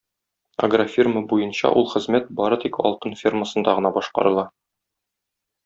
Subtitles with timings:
[0.67, 4.49] Агрофирма буенча ул хезмәт бары тик Алтын фермасында гына башкарыла.